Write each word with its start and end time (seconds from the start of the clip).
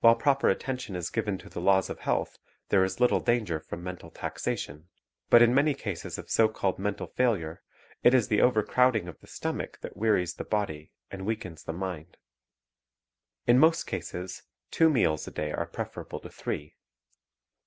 While 0.00 0.16
proper 0.16 0.50
attention 0.50 0.94
is 0.96 1.08
given 1.08 1.38
to 1.38 1.48
the 1.48 1.62
laws 1.62 1.88
of 1.88 2.00
health, 2.00 2.36
there 2.68 2.84
is 2.84 3.00
little 3.00 3.20
danger 3.20 3.58
from 3.58 3.82
mental 3.82 4.10
taxation; 4.10 4.90
but 5.30 5.40
in 5.40 5.54
many 5.54 5.72
cases 5.72 6.18
of 6.18 6.28
so 6.28 6.46
called 6.50 6.78
mental 6.78 7.06
failure, 7.06 7.62
it 8.02 8.12
is 8.12 8.28
the 8.28 8.42
overcrowding 8.42 9.08
of 9.08 9.18
the 9.20 9.26
stomach 9.26 9.78
that 9.80 9.96
wearies 9.96 10.34
the 10.34 10.44
body 10.44 10.92
and 11.10 11.24
weakens 11.24 11.64
the 11.64 11.72
mind. 11.72 12.18
In 13.46 13.58
most 13.58 13.86
cases, 13.86 14.42
two 14.70 14.90
meals 14.90 15.26
a 15.26 15.30
day 15.30 15.52
are 15.52 15.64
preferable 15.66 16.20
to 16.20 16.28
three. 16.28 16.76